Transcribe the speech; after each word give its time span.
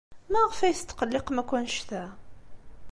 Maɣef 0.31 0.57
ay 0.59 0.75
tetqelliqem 0.75 1.37
akk 1.41 1.51
anect-a? 1.57 2.03